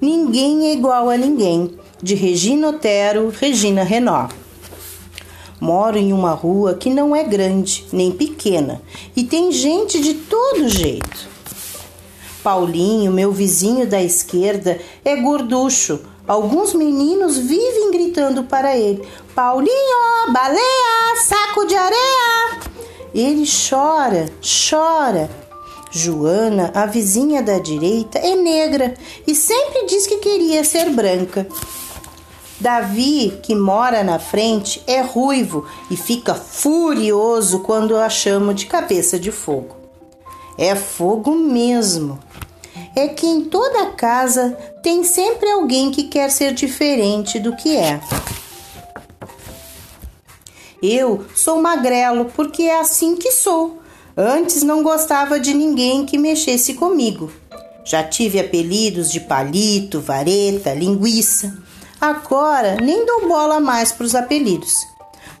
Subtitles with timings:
[0.00, 4.28] Ninguém é igual a ninguém, de Regina Otero, Regina Renó.
[5.60, 8.80] Moro em uma rua que não é grande nem pequena
[9.16, 11.28] e tem gente de todo jeito.
[12.44, 15.98] Paulinho, meu vizinho da esquerda, é gorducho.
[16.28, 19.02] Alguns meninos vivem gritando para ele:
[19.34, 22.60] Paulinho, baleia, saco de areia.
[23.12, 25.47] Ele chora, chora.
[25.90, 28.94] Joana, a vizinha da direita, é negra
[29.26, 31.46] e sempre diz que queria ser branca.
[32.60, 39.18] Davi, que mora na frente, é ruivo e fica furioso quando a chamo de cabeça
[39.18, 39.76] de fogo.
[40.58, 42.18] É fogo mesmo.
[42.96, 48.00] É que em toda casa tem sempre alguém que quer ser diferente do que é.
[50.82, 53.80] Eu sou magrelo porque é assim que sou.
[54.20, 57.30] Antes não gostava de ninguém que mexesse comigo.
[57.84, 61.56] Já tive apelidos de palito, vareta, linguiça.
[62.00, 64.74] Agora nem dou bola mais para os apelidos,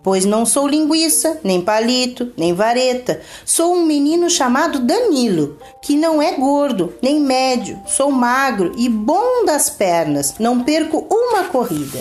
[0.00, 3.20] pois não sou linguiça, nem palito, nem vareta.
[3.44, 9.44] Sou um menino chamado Danilo, que não é gordo, nem médio, sou magro e bom
[9.44, 12.00] das pernas, não perco uma corrida.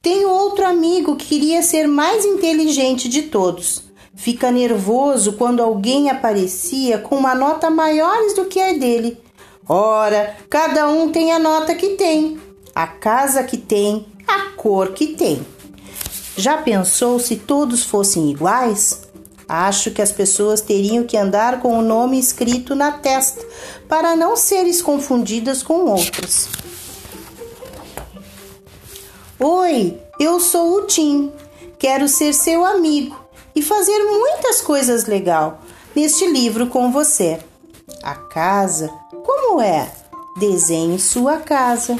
[0.00, 3.85] Tenho outro amigo que queria ser mais inteligente de todos.
[4.16, 9.20] Fica nervoso quando alguém aparecia com uma nota maiores do que a dele.
[9.68, 12.40] Ora, cada um tem a nota que tem
[12.76, 15.40] a casa que tem, a cor que tem.
[16.36, 19.08] Já pensou se todos fossem iguais?
[19.48, 23.42] Acho que as pessoas teriam que andar com o nome escrito na testa
[23.88, 26.50] para não serem confundidas com outras.
[29.40, 31.32] Oi, eu sou o Tim.
[31.78, 33.25] Quero ser seu amigo
[33.56, 35.62] e fazer muitas coisas legal
[35.94, 37.40] neste livro com você.
[38.02, 38.88] A casa,
[39.24, 39.90] como é?
[40.38, 41.98] Desenhe sua casa.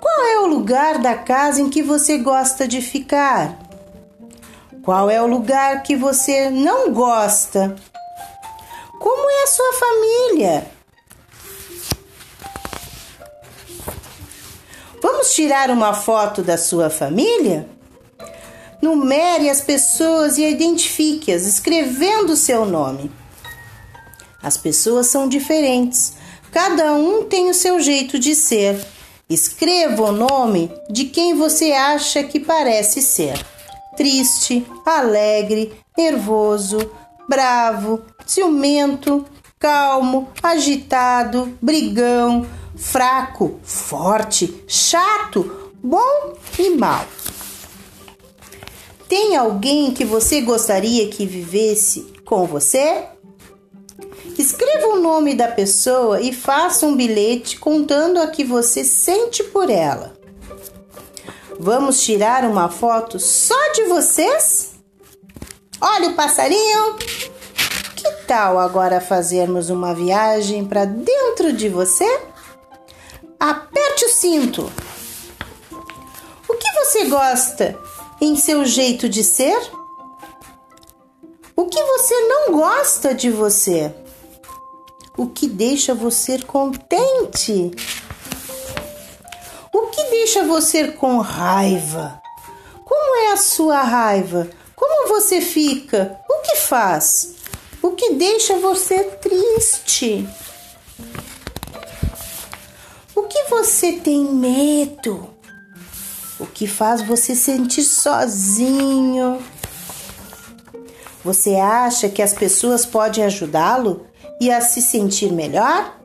[0.00, 3.56] Qual é o lugar da casa em que você gosta de ficar?
[4.82, 7.76] Qual é o lugar que você não gosta?
[8.98, 10.66] Como é a sua família?
[15.00, 17.68] Vamos tirar uma foto da sua família?
[18.82, 23.12] Numere as pessoas e identifique-as escrevendo o seu nome.
[24.42, 26.14] As pessoas são diferentes,
[26.50, 28.84] cada um tem o seu jeito de ser.
[29.30, 33.40] Escreva o nome de quem você acha que parece ser:
[33.96, 36.90] triste, alegre, nervoso,
[37.28, 39.24] bravo, ciumento,
[39.60, 42.44] calmo, agitado, brigão,
[42.74, 47.06] fraco, forte, chato, bom e mal.
[49.12, 53.04] Tem alguém que você gostaria que vivesse com você?
[54.38, 59.68] Escreva o nome da pessoa e faça um bilhete contando a que você sente por
[59.68, 60.14] ela.
[61.60, 64.76] Vamos tirar uma foto só de vocês?
[65.78, 66.96] Olha o passarinho!
[67.94, 72.08] Que tal agora fazermos uma viagem para dentro de você?
[73.38, 74.72] Aperte o cinto.
[76.48, 77.78] O que você gosta
[78.22, 79.60] em seu jeito de ser?
[81.54, 83.94] O que você não gosta de você?
[85.16, 87.70] o que deixa você contente?
[89.72, 92.20] O que deixa você com raiva?
[92.84, 94.50] Como é a sua raiva?
[94.74, 96.18] Como você fica?
[96.28, 97.34] O que faz?
[97.82, 100.26] O que deixa você triste?
[103.14, 105.31] O que você tem medo?
[106.62, 109.42] Que faz você sentir sozinho?
[111.24, 114.06] Você acha que as pessoas podem ajudá-lo
[114.40, 115.98] e a se sentir melhor?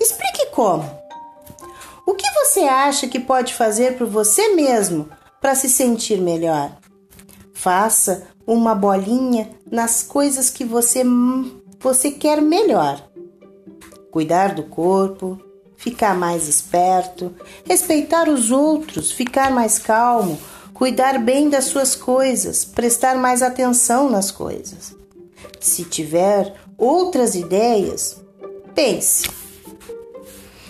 [0.00, 0.90] Explique como.
[2.06, 5.06] O que você acha que pode fazer por você mesmo
[5.38, 6.78] para se sentir melhor?
[7.52, 11.04] Faça uma bolinha nas coisas que você,
[11.78, 13.06] você quer melhor.
[14.10, 15.38] Cuidar do corpo,
[15.80, 17.34] ficar mais esperto,
[17.64, 20.38] respeitar os outros, ficar mais calmo,
[20.74, 24.94] cuidar bem das suas coisas, prestar mais atenção nas coisas.
[25.58, 28.20] Se tiver outras ideias,
[28.74, 29.30] pense.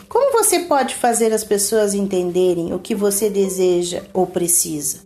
[0.09, 5.01] Como você pode fazer as pessoas entenderem o que você deseja ou precisa?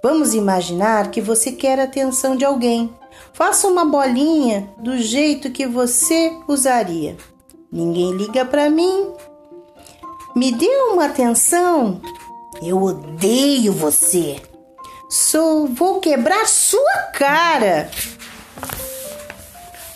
[0.00, 2.94] Vamos imaginar que você quer a atenção de alguém.
[3.32, 7.16] Faça uma bolinha do jeito que você usaria.
[7.70, 9.12] Ninguém liga para mim.
[10.34, 12.00] Me dê uma atenção.
[12.62, 14.40] Eu odeio você.
[15.10, 17.90] Sou, vou quebrar sua cara.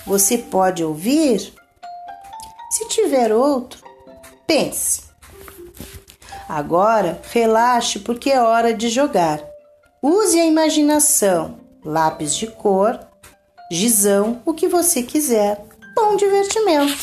[0.07, 1.53] Você pode ouvir?
[2.71, 3.83] Se tiver outro,
[4.47, 5.05] Pense.
[6.47, 9.43] Agora, relaxe porque é hora de jogar.
[10.03, 13.01] Use a imaginação, lápis de cor,
[13.71, 15.65] gizão, o que você quiser.
[15.95, 16.99] Bom divertimento!